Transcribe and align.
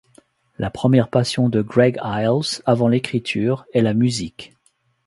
La 0.57 0.71
première 0.71 1.09
passion 1.09 1.47
de 1.47 1.61
Greg 1.61 1.99
Iles, 2.03 2.63
avant 2.65 2.87
l'écriture, 2.87 3.65
est 3.71 3.81
la 3.81 3.93
musique. 3.93 4.55